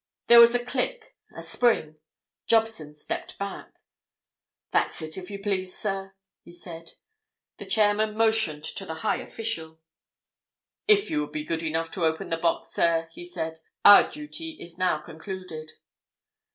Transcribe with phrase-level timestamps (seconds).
[0.25, 1.97] There was a click, a spring:
[2.47, 3.67] Jobson stepped back.
[4.71, 6.93] "That's it, if you please, sir," he said.
[7.57, 9.79] The chairman motioned to the high official.
[10.87, 13.59] "If you would be good enough to open the box, sir," he said.
[13.85, 15.73] "Our duty is now concluded."